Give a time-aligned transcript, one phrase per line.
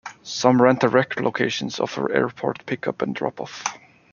[0.23, 3.63] Some Rent-A-Wreck locations offer airport pick-up and drop off.